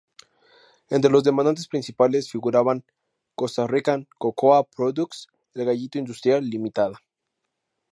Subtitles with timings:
[0.89, 2.83] Entre los demandantes principales figuraban:
[3.35, 6.99] Costa Rican Cocoa Products, El Gallito Industrial Limitada.